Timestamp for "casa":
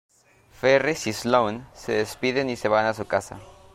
3.05-3.39